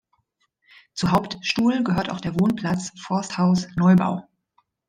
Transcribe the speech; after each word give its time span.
Zu 0.95 1.11
Hauptstuhl 1.11 1.83
gehört 1.83 2.09
auch 2.09 2.19
der 2.21 2.33
Wohnplatz 2.39 2.91
„Forsthaus 2.99 3.67
Neubau“. 3.75 4.23